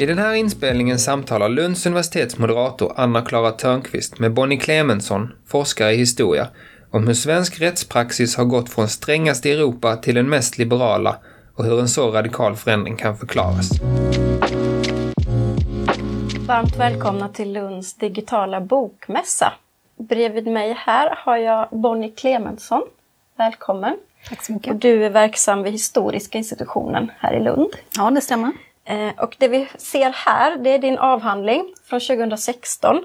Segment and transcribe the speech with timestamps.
[0.00, 5.96] I den här inspelningen samtalar Lunds universitets moderator Anna-Klara Törnqvist med Bonnie Clemensson, forskare i
[5.96, 6.48] historia,
[6.90, 11.16] om hur svensk rättspraxis har gått från strängast i Europa till den mest liberala
[11.54, 13.70] och hur en så radikal förändring kan förklaras.
[16.46, 19.52] Varmt välkomna till Lunds digitala bokmässa.
[19.98, 22.82] Bredvid mig här har jag Bonnie Clemensson.
[23.36, 23.96] Välkommen.
[24.28, 24.72] Tack så mycket.
[24.72, 27.70] Och du är verksam vid Historiska institutionen här i Lund.
[27.96, 28.52] Ja, det stämmer.
[28.90, 33.04] Eh, och det vi ser här, det är din avhandling från 2016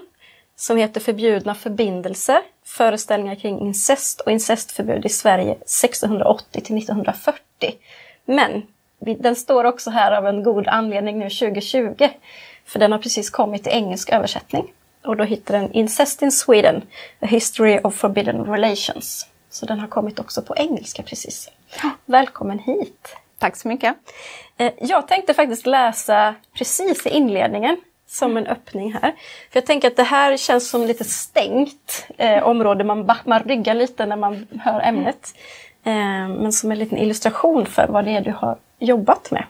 [0.56, 7.74] som heter Förbjudna förbindelser, föreställningar kring incest och incestförbud i Sverige 1680 till 1940.
[8.24, 8.62] Men
[8.98, 12.08] den står också här av en god anledning nu 2020,
[12.64, 14.72] för den har precis kommit i engelsk översättning.
[15.04, 16.82] Och då hittar den Incest in Sweden,
[17.20, 19.26] A History of Forbidden Relations.
[19.50, 21.50] Så den har kommit också på engelska precis.
[22.04, 23.16] Välkommen hit!
[23.38, 23.96] Tack så mycket.
[24.56, 27.76] Eh, jag tänkte faktiskt läsa precis i inledningen
[28.06, 29.14] som en öppning här.
[29.50, 33.74] För Jag tänker att det här känns som lite stängt eh, område, man, man ryggar
[33.74, 35.34] lite när man hör ämnet.
[35.84, 39.44] Eh, men som en liten illustration för vad det är du har jobbat med.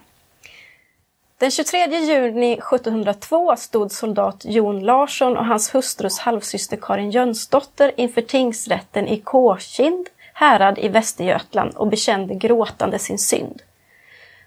[1.39, 8.21] Den 23 juni 1702 stod soldat Jon Larsson och hans hustrus halvsyster Karin Jönsdotter inför
[8.21, 13.63] tingsrätten i Kåkind härad i Västergötland och bekände gråtande sin synd.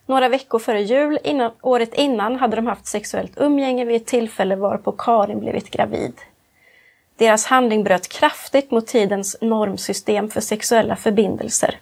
[0.09, 4.55] Några veckor före jul, innan, året innan, hade de haft sexuellt umgänge vid ett tillfälle
[4.55, 6.13] varpå Karin blivit gravid.
[7.17, 11.79] Deras handling bröt kraftigt mot tidens normsystem för sexuella förbindelser.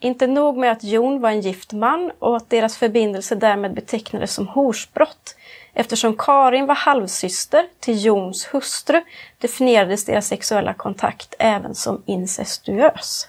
[0.00, 4.34] Inte nog med att Jon var en gift man och att deras förbindelse därmed betecknades
[4.34, 5.36] som horsbrott.
[5.72, 9.02] Eftersom Karin var halvsyster till Jons hustru
[9.38, 13.28] definierades deras sexuella kontakt även som incestuös.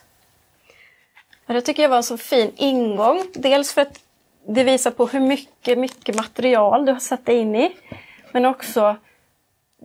[1.45, 3.21] Det tycker jag var en så fin ingång.
[3.33, 3.99] Dels för att
[4.47, 7.75] det visar på hur mycket, mycket material du har satt dig in i.
[8.31, 8.95] Men också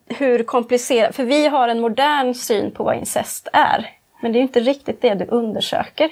[0.07, 3.91] hur komplicerat, för vi har en modern syn på vad incest är.
[4.23, 6.11] Men det är inte riktigt det du undersöker.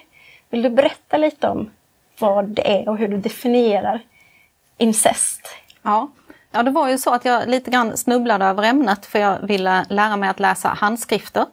[0.51, 1.71] Vill du berätta lite om
[2.19, 4.01] vad det är och hur du definierar
[4.79, 5.49] incest?
[5.83, 6.11] Ja.
[6.53, 9.85] ja, det var ju så att jag lite grann snubblade över ämnet för jag ville
[9.89, 11.47] lära mig att läsa handskrifter.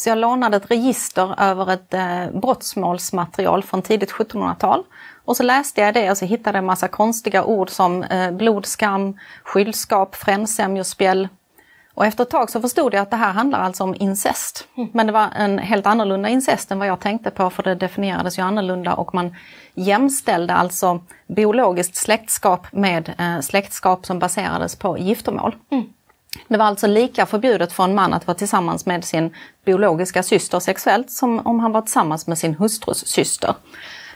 [0.00, 4.84] Så jag lånade ett register över ett eh, brottsmålsmaterial från tidigt 1700-tal.
[5.24, 9.18] Och så läste jag det och så hittade en massa konstiga ord som eh, blodskam,
[9.42, 11.28] skyldskap, fränsämjospjäll.
[11.94, 14.68] Och efter ett tag så förstod jag att det här handlar alltså om incest.
[14.76, 14.88] Mm.
[14.92, 18.38] Men det var en helt annorlunda incest än vad jag tänkte på för det definierades
[18.38, 19.34] ju annorlunda och man
[19.74, 25.56] jämställde alltså biologiskt släktskap med eh, släktskap som baserades på giftermål.
[25.70, 25.84] Mm.
[26.48, 30.60] Det var alltså lika förbjudet för en man att vara tillsammans med sin biologiska syster
[30.60, 33.54] sexuellt som om han var tillsammans med sin hustrus syster.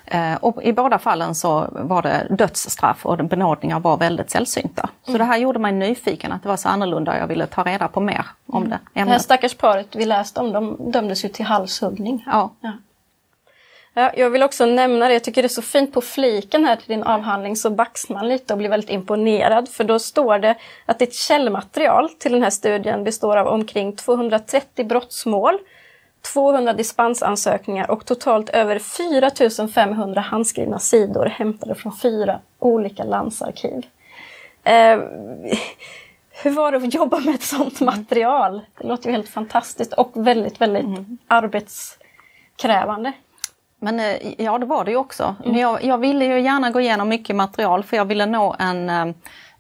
[0.07, 4.89] Eh, och I båda fallen så var det dödsstraff och benådningar var väldigt sällsynta.
[5.05, 5.19] Så mm.
[5.19, 7.89] det här gjorde mig nyfiken att det var så annorlunda och jag ville ta reda
[7.89, 8.71] på mer om mm.
[8.71, 9.01] det.
[9.01, 9.09] Ämnet.
[9.09, 12.25] Det här stackars paret vi läste om, de dömdes ju till halshuggning.
[12.27, 12.51] Ja.
[12.61, 12.73] ja.
[13.97, 16.77] Ja, jag vill också nämna det, jag tycker det är så fint på fliken här
[16.77, 20.55] till din avhandling så baxar man lite och blir väldigt imponerad för då står det
[20.87, 25.59] att ditt källmaterial till den här studien består av omkring 230 brottsmål,
[26.35, 33.87] 200 dispensansökningar och totalt över 4500 handskrivna sidor hämtade från fyra olika landsarkiv.
[34.65, 34.99] Eh,
[36.43, 38.61] hur var det att jobba med ett sånt material?
[38.79, 41.19] Det låter ju helt fantastiskt och väldigt, väldigt mm.
[41.29, 43.13] arbetskrävande.
[43.85, 45.35] Men eh, ja, det var det ju också.
[45.45, 45.59] Mm.
[45.59, 49.07] Jag, jag, ville ju gärna gå igenom mycket material för jag ville nå en, eh,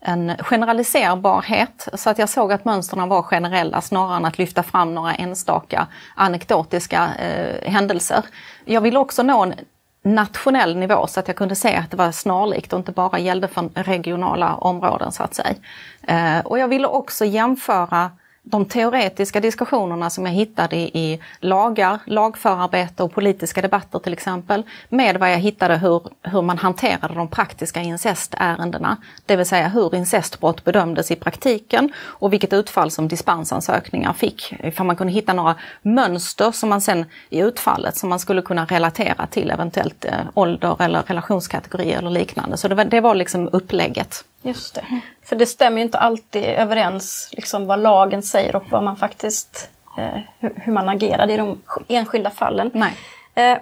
[0.01, 4.95] en generaliserbarhet så att jag såg att mönstren var generella snarare än att lyfta fram
[4.95, 8.23] några enstaka anekdotiska eh, händelser.
[8.65, 9.55] Jag ville också nå en
[10.03, 13.49] nationell nivå så att jag kunde se att det var snarlikt och inte bara gällde
[13.49, 15.55] för regionala områden så att säga.
[16.03, 18.11] Eh, och jag ville också jämföra
[18.47, 25.17] de teoretiska diskussionerna som jag hittade i, lagar, lagförarbete och politiska debatter till exempel, med
[25.17, 28.97] vad jag hittade hur, hur man hanterade de praktiska incestärendena.
[29.27, 34.55] Det vill säga hur incestbrott bedömdes i praktiken och vilket utfall som dispensansökningar fick.
[34.77, 38.65] För man kunde hitta några mönster som man sen i utfallet som man skulle kunna
[38.65, 42.57] relatera till eventuellt eh, ålder eller relationskategori eller liknande.
[42.57, 44.25] Så det var, det var liksom upplägget.
[44.45, 44.85] Just det.
[45.23, 49.71] För det stämmer ju inte alltid överens liksom, vad lagen säger och vad man faktiskt,
[49.99, 52.71] eh, hur, hur, man agerade i de enskilda fallen.
[52.75, 52.95] Nej.
[53.35, 53.59] Eh,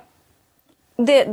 [0.96, 1.29] det,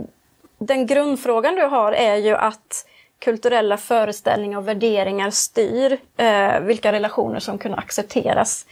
[0.57, 2.85] den grundfrågan du har är ju att
[3.19, 8.65] kulturella föreställningar och värderingar styr eh, vilka relationer som kan accepteras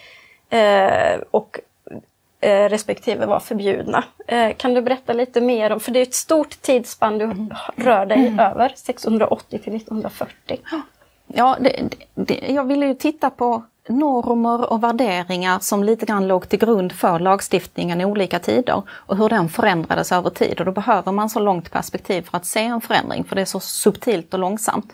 [0.50, 1.60] eh, och
[2.42, 4.04] respektive var förbjudna.
[4.28, 8.06] Eh, kan du berätta lite mer om, för det är ett stort tidsspann du rör
[8.06, 8.40] dig mm.
[8.40, 10.60] över, 680 till 1940.
[11.28, 16.50] Ja, det, det, jag ville ju titta på normer och värderingar som lite grann låg
[16.50, 20.60] till grund för lagstiftningen i olika tider och hur den förändrades över tid.
[20.60, 23.46] Och då behöver man så långt perspektiv för att se en förändring, för det är
[23.46, 24.94] så subtilt och långsamt.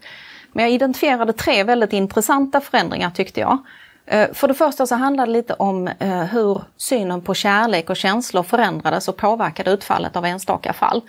[0.51, 3.57] Men jag identifierade tre väldigt intressanta förändringar tyckte jag.
[4.06, 7.98] Eh, för det första så handlar det lite om eh, hur synen på kärlek och
[7.98, 11.02] känslor förändrades och påverkade utfallet av enstaka fall.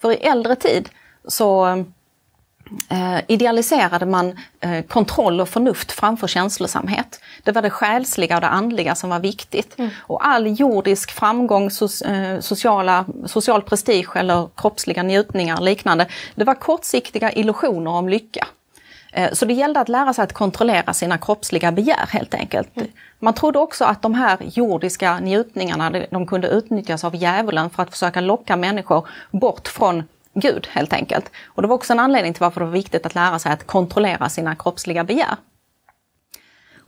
[0.00, 0.88] För i äldre tid
[1.28, 1.66] så
[2.88, 4.38] eh, idealiserade man
[4.88, 7.20] kontroll och förnuft framför känslosamhet.
[7.42, 9.78] Det var det själsliga och det andliga som var viktigt.
[9.78, 9.90] Mm.
[10.00, 11.70] Och all jordisk framgång,
[12.40, 18.46] sociala, social prestige eller kroppsliga njutningar och liknande, det var kortsiktiga illusioner om lycka.
[19.12, 22.76] Eh, så det gällde att lära sig att kontrollera sina kroppsliga begär helt enkelt.
[22.76, 22.88] Mm.
[23.18, 27.90] Man trodde också att de här jordiska njutningarna de kunde utnyttjas av djävulen för att
[27.90, 30.04] försöka locka människor bort från
[30.34, 31.30] Gud helt enkelt.
[31.46, 33.66] Och det var också en anledning till varför det var viktigt att lära sig att
[33.66, 35.36] kontrollera sina kroppsliga begär.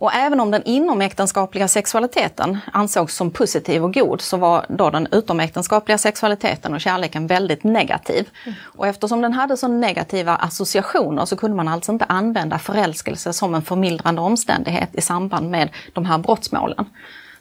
[0.02, 5.08] Och även om den inomäktenskapliga sexualiteten ansågs som positiv och god så var då den
[5.12, 8.28] utomäktenskapliga sexualiteten och kärleken väldigt negativ.
[8.44, 8.54] Mm.
[8.64, 13.54] Och eftersom den hade så negativa associationer så kunde man alltså inte använda förälskelse som
[13.54, 16.86] en förmildrande omständighet i samband med de här brottsmålen.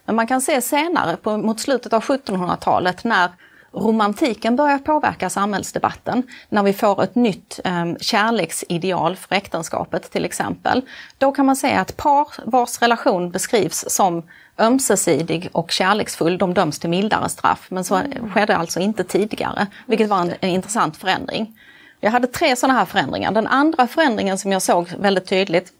[0.04, 3.30] Men man kan se senare, på, mot slutet av 1700-talet, när
[3.72, 10.82] romantiken börjar påverka samhällsdebatten, när vi får ett nytt eh, kärleksideal för äktenskapet till exempel,
[11.18, 14.22] då kan man säga att par vars relation beskrivs som
[14.58, 17.66] ömsesidig och kärleksfull, de döms till mildare straff.
[17.68, 18.02] Men så
[18.34, 21.58] skedde alltså inte tidigare, vilket var en, en intressant förändring.
[22.00, 23.32] Jag hade tre sådana här förändringar.
[23.32, 25.72] Den andra förändringen som jag såg väldigt tydligt,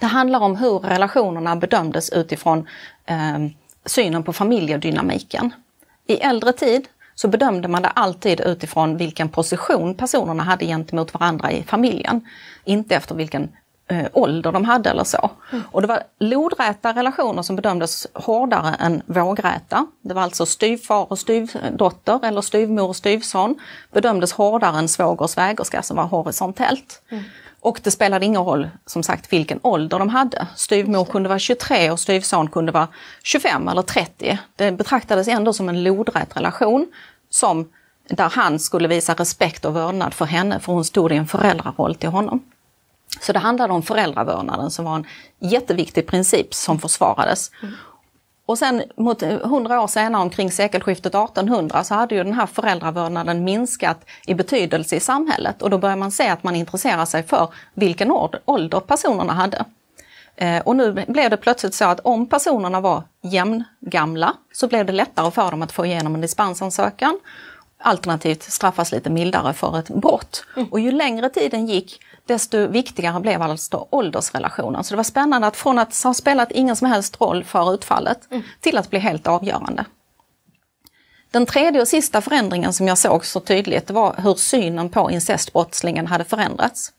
[0.00, 2.68] det handlar om hur relationerna bedömdes utifrån
[3.06, 3.38] eh,
[3.84, 5.52] synen på familjedynamiken.
[6.06, 11.52] I äldre tid så bedömde man det alltid utifrån vilken position personerna hade gentemot varandra
[11.52, 12.20] i familjen.
[12.64, 13.48] Inte efter vilken
[13.90, 15.30] eh, ålder de hade eller så.
[15.52, 15.64] Mm.
[15.70, 19.86] Och det var lodräta relationer som bedömdes hårdare än vågräta.
[20.02, 23.58] Det var alltså styvfar och styvdotter eller styvmor och styvson
[23.92, 27.02] bedömdes hårdare än svåger och svägerska som var horisontellt.
[27.10, 27.24] Mm.
[27.60, 30.46] Och det spelade ingen roll som sagt vilken ålder de hade.
[30.56, 32.88] Styvmor kunde vara 23 och styvson kunde vara
[33.22, 34.38] 25 eller 30.
[34.56, 36.86] Det betraktades ändå som en lodrät relation
[37.30, 37.68] som
[38.08, 41.94] där han skulle visa respekt och vördnad för henne för hon stod i en föräldraroll
[41.94, 42.42] till honom.
[43.20, 45.06] Så det handlade om föräldravördnaden som var en
[45.38, 47.50] jätteviktig princip som försvarades.
[47.62, 47.74] Mm.
[48.50, 52.46] Och sen mot eh, 100 år senare, omkring sekelskiftet 1800, så hade ju den här
[52.46, 57.22] föräldravördnaden minskat i betydelse i samhället och då börjar man se att man intresserar sig
[57.22, 58.10] för vilken
[58.44, 59.64] ålder personerna hade.
[60.36, 64.92] Eh, och nu blev det plötsligt så att om personerna var jämngamla så blev det
[64.92, 67.20] lättare för dem att få igenom en dispensansökan.
[67.82, 70.44] Alternativt straffas lite mildare för ett brott.
[70.56, 70.68] Mm.
[70.68, 74.84] Och ju längre tiden gick desto viktigare blev alltså åldersrelationen.
[74.84, 78.20] Så det var spännande att från att ha spelat ingen som helst roll för utfallet
[78.30, 78.42] mm.
[78.60, 79.84] till att bli helt avgörande.
[81.30, 86.06] Den tredje och sista förändringen som jag såg så tydligt var hur synen på incestbrottslingen
[86.06, 86.92] hade förändrats.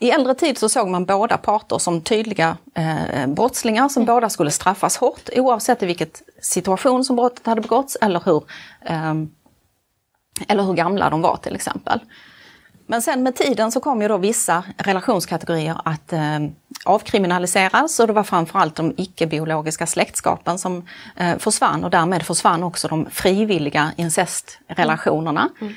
[0.00, 4.14] I äldre tid så såg man båda parter som tydliga eh, brottslingar som mm.
[4.14, 6.08] båda skulle straffas hårt oavsett i vilken
[6.42, 8.44] situation som brottet hade begåtts eller hur,
[8.80, 9.14] eh,
[10.48, 12.00] eller hur gamla de var till exempel.
[12.90, 16.38] Men sen med tiden så kom ju då vissa relationskategorier att eh,
[16.84, 22.88] avkriminaliseras och det var framförallt de icke-biologiska släktskapen som eh, försvann och därmed försvann också
[22.88, 25.48] de frivilliga incestrelationerna.
[25.60, 25.74] Mm.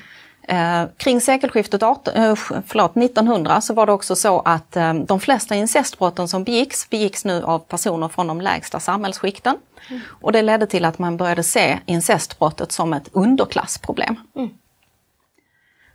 [0.48, 2.34] Eh, kring sekelskiftet 18, eh,
[2.66, 7.24] förlåt, 1900 så var det också så att eh, de flesta incestbrotten som begicks, begicks
[7.24, 9.56] nu av personer från de lägsta samhällsskikten.
[9.90, 10.02] Mm.
[10.08, 14.16] Och det ledde till att man började se incestbrottet som ett underklassproblem.
[14.36, 14.50] Mm.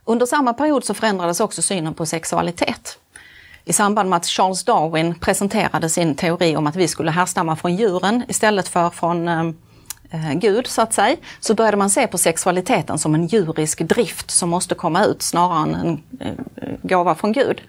[0.04, 2.98] Under samma period så förändrades också synen på sexualitet.
[3.64, 7.76] I samband med att Charles Darwin presenterade sin teori om att vi skulle härstamma från
[7.76, 9.28] djuren istället för från
[10.34, 14.48] Gud så att säga, så började man se på sexualiteten som en djurisk drift som
[14.48, 16.34] måste komma ut snarare än en eh,
[16.82, 17.60] gåva från Gud.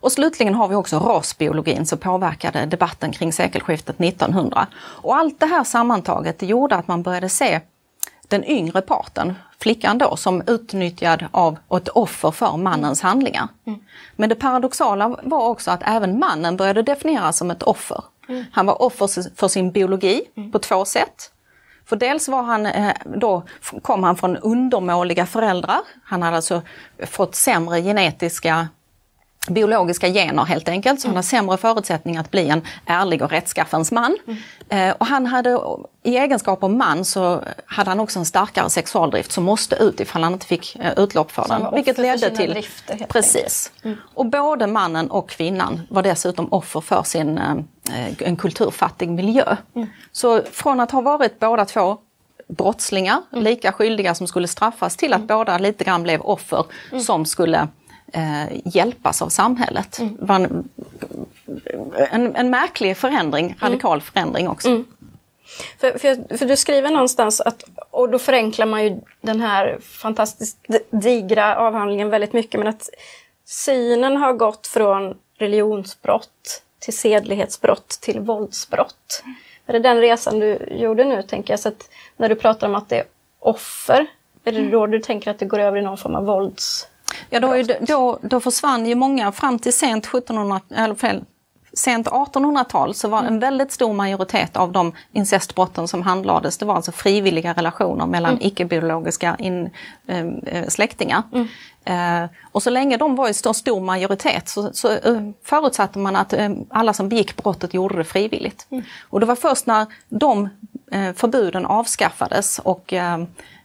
[0.00, 4.66] Och slutligen har vi också rasbiologin som påverkade debatten kring sekelskiftet 1900.
[4.76, 7.60] Och allt det här sammantaget gjorde att man började se
[8.28, 13.48] den yngre parten, flickan då, som utnyttjad av och ett offer för mannens handlingar.
[13.66, 13.80] Mm.
[14.16, 18.04] Men det paradoxala var också att även mannen började definieras som ett offer.
[18.28, 18.44] Mm.
[18.52, 20.52] Han var offer för sin biologi mm.
[20.52, 21.32] på två sätt.
[21.90, 23.42] För dels var han, eh, då
[23.82, 25.78] kom han från undermåliga föräldrar.
[26.04, 26.62] Han hade alltså
[27.06, 28.68] fått sämre genetiska
[29.50, 33.92] biologiska gener helt enkelt, så han har sämre förutsättningar att bli en ärlig och rättskaffens
[33.92, 34.16] man.
[34.70, 34.94] Mm.
[34.98, 35.58] och han hade,
[36.02, 40.22] i egenskap av man så hade han också en starkare sexualdrift som måste ut ifall
[40.22, 41.74] han inte fick eh, utlopp för den.
[41.74, 42.50] Vilket ledde till...
[42.50, 43.72] Drifter, precis.
[43.82, 43.96] Mm.
[44.14, 47.56] Och både mannen och kvinnan var dessutom offer för sin eh,
[48.18, 49.56] en kulturfattig miljö.
[49.74, 49.88] Mm.
[50.12, 51.98] Så från att ha varit båda två
[52.48, 53.44] brottslingar, mm.
[53.44, 55.26] lika skyldiga som skulle straffas, till att mm.
[55.26, 57.04] båda lite grann blev offer mm.
[57.04, 57.68] som skulle
[58.12, 59.98] eh, hjälpas av samhället.
[59.98, 60.16] Mm.
[60.28, 60.70] en,
[62.10, 63.58] en, en, märklig förändring, mm.
[63.60, 64.68] radikal förändring också.
[64.68, 64.84] Mm.
[65.78, 70.58] För, för, för, du skriver någonstans att, och då förenklar man ju den här fantastiskt
[70.90, 72.88] digra avhandlingen väldigt mycket, men att
[73.44, 79.22] synen har gått från religionsbrott till sedlighetsbrott till våldsbrott.
[79.24, 79.34] Mm.
[79.66, 81.60] Är det den resan du gjorde nu, tänker jag?
[81.60, 83.04] Så att när du pratar om att det är
[83.38, 84.06] offer,
[84.44, 86.88] är det då du tänker att det går över i någon form av vålds
[87.30, 91.24] Ja, då, då, då försvann ju många fram till sent 1700, eller fel,
[91.72, 93.40] sent 1800-tal så var en mm.
[93.40, 98.46] väldigt stor majoritet av de incestbrotten som handlades, det var alltså frivilliga relationer mellan mm.
[98.46, 99.70] icke-biologiska in,
[100.06, 101.22] äh, släktingar.
[101.32, 101.48] Mm.
[101.84, 106.16] Eh, och så länge de var i stor, stor majoritet så, så eh, förutsatte man
[106.16, 108.66] att eh, alla som begick brottet gjorde det frivilligt.
[108.70, 108.84] Mm.
[109.08, 110.48] Och det var först när de
[111.14, 112.94] förbuden avskaffades och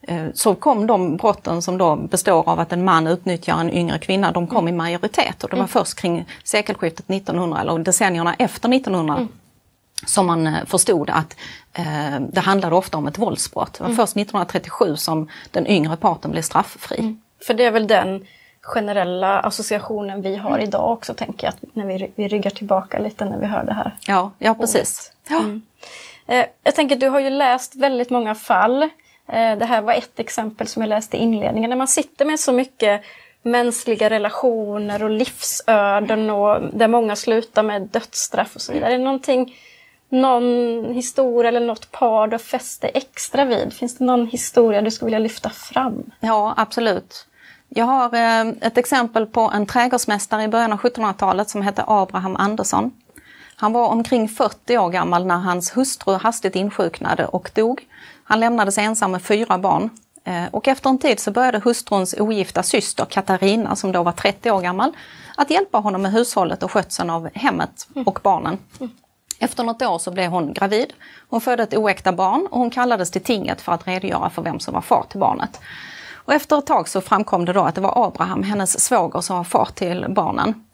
[0.07, 3.99] Eh, så kom de brotten som då består av att en man utnyttjar en yngre
[3.99, 4.73] kvinna, de kom mm.
[4.73, 5.67] i majoritet och det var mm.
[5.67, 9.27] först kring sekelskiftet 1900 eller decennierna efter 1900 mm.
[10.05, 11.35] som man eh, förstod att
[11.73, 13.73] eh, det handlade ofta om ett våldsbrott.
[13.73, 13.97] Det var mm.
[13.97, 16.99] först 1937 som den yngre parten blev strafffri.
[16.99, 17.21] Mm.
[17.47, 18.25] För det är väl den
[18.61, 20.61] generella associationen vi har mm.
[20.61, 23.95] idag också, tänker jag, när vi, vi ryggar tillbaka lite när vi hör det här.
[24.07, 25.11] Ja, ja precis.
[25.29, 25.41] Ja.
[26.27, 28.89] Eh, jag tänker, du har ju läst väldigt många fall
[29.27, 31.69] Eh, det här var ett exempel som jag läste i inledningen.
[31.69, 33.01] När man sitter med så mycket
[33.41, 38.93] mänskliga relationer och livsöden och där många slutar med dödsstraff och så vidare.
[38.93, 39.55] Är det någonting,
[40.09, 43.73] någon historia eller något par du fäster extra vid?
[43.73, 46.11] Finns det någon historia du skulle vilja lyfta fram?
[46.19, 47.27] Ja, absolut.
[47.69, 52.35] Jag har eh, ett exempel på en trädgårdsmästare i början av 1700-talet som hette Abraham
[52.35, 52.91] Andersson.
[53.55, 57.87] Han var omkring 40 år gammal när hans hustru hastigt insjuknade och dog.
[58.23, 59.89] Han lämnades ensam med fyra barn.
[60.23, 64.51] Eh, och efter en tid så började hustruns ogifta syster Katarina, som då var 30
[64.51, 64.91] år gammal,
[65.37, 68.57] att hjälpa honom med hushållet och skötseln av hemmet och barnen.
[69.39, 70.93] Efter något år så blev hon gravid.
[71.29, 74.59] Hon födde ett oäkta barn och hon kallades till tinget för att redogöra för vem
[74.59, 75.59] som var far till barnet.
[76.13, 79.37] Och efter ett tag så framkom det då att det var Abraham, hennes svåger, som
[79.37, 80.64] var far till barnen.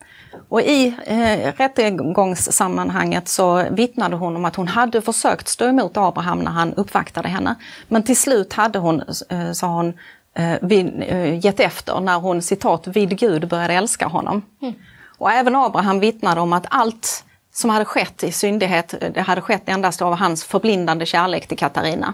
[0.51, 6.39] Och i eh, rättegångssammanhanget så vittnade hon om att hon hade försökt stå emot Abraham
[6.39, 7.55] när han uppvaktade henne.
[7.87, 9.93] Men till slut hade hon, eh, sa hon,
[10.35, 14.41] eh, vid, eh, gett efter när hon citat vid Gud började älska honom.
[14.61, 14.73] Mm.
[15.17, 19.63] Och även Abraham vittnade om att allt som hade skett i syndighet, det hade skett
[19.65, 22.13] endast av hans förblindande kärlek till Katarina.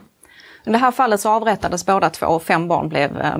[0.66, 3.38] I det här fallet så avrättades båda två och fem barn blev eh,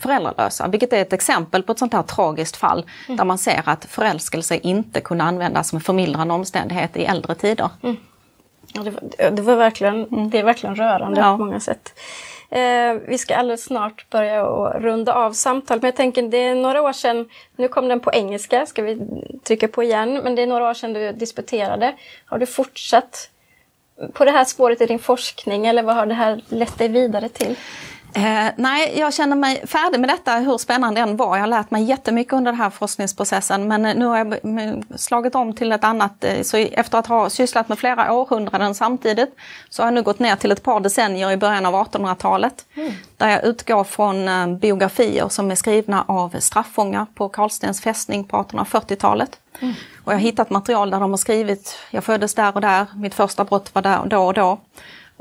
[0.00, 3.16] föräldralösa, vilket är ett exempel på ett sånt här tragiskt fall mm.
[3.16, 7.68] där man ser att förälskelse inte kunde användas som förmildrande omständighet i äldre tider.
[7.82, 7.96] Mm.
[8.72, 10.30] Ja, det, var, det, var verkligen, mm.
[10.30, 11.36] det är verkligen rörande ja.
[11.36, 11.98] på många sätt.
[12.50, 16.54] Eh, vi ska alldeles snart börja och runda av samtalet, men jag tänker det är
[16.54, 19.00] några år sedan, nu kom den på engelska, ska vi
[19.44, 21.94] trycka på igen, men det är några år sedan du disputerade.
[22.24, 23.30] Har du fortsatt
[24.12, 27.28] på det här spåret i din forskning eller vad har det här lett dig vidare
[27.28, 27.56] till?
[28.14, 31.36] Eh, nej, jag känner mig färdig med detta hur spännande det än var.
[31.36, 34.36] Jag har lärt mig jättemycket under den här forskningsprocessen men nu har jag
[34.96, 36.24] slagit om till ett annat.
[36.24, 39.36] Eh, så efter att ha sysslat med flera århundraden samtidigt
[39.68, 42.64] så har jag nu gått ner till ett par decennier i början av 1800-talet.
[42.74, 42.92] Mm.
[43.16, 48.36] Där jag utgår från eh, biografier som är skrivna av straffångar på Karlstens fästning på
[48.36, 49.38] 1840-talet.
[49.60, 49.74] Mm.
[50.04, 53.14] Och jag har hittat material där de har skrivit, jag föddes där och där, mitt
[53.14, 54.58] första brott var där då och då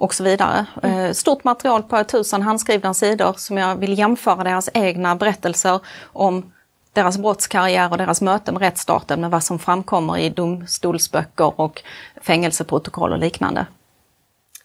[0.02, 0.66] och så vidare.
[0.84, 1.14] Mm.
[1.14, 6.52] Stort material på tusen handskrivna sidor som jag vill jämföra deras egna berättelser om
[6.94, 11.84] deras brottskarriär och deras möte med rättsstaten med vad som framkommer i domstolsböcker och
[12.22, 13.66] fängelseprotokoll och liknande.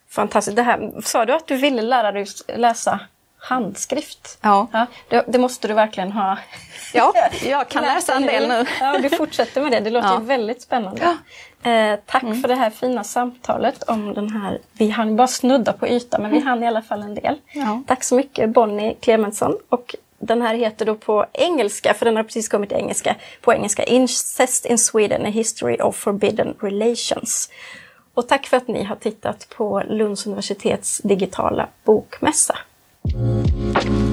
[0.09, 0.57] Fantastiskt.
[0.57, 2.27] Det här, sa du att du ville lära dig
[2.57, 3.01] läsa
[3.47, 4.39] handskrift?
[4.41, 4.67] Ja.
[4.73, 6.39] ja det, det, måste du verkligen ha.
[6.95, 7.13] Ja,
[7.45, 8.67] jag kan läsa en del nu.
[8.81, 9.81] Ja, du fortsätter med det.
[9.81, 10.19] Det låter ja.
[10.19, 11.03] väldigt spännande.
[11.03, 11.17] Ja.
[11.71, 12.41] Eh, tack mm.
[12.41, 16.31] för det här fina samtalet om den här, vi hann bara snudda på ytan men
[16.31, 17.35] vi hann i alla fall en del.
[17.53, 17.83] Ja.
[17.87, 22.23] Tack så mycket Bonnie Clemensson och den här heter då på engelska, för den har
[22.23, 27.51] precis kommit till engelska, på engelska Incest in Sweden, a history of forbidden relations.
[28.15, 32.59] Och tack för att ni har tittat på Lunds universitets digitala bokmässa.
[33.15, 34.06] うん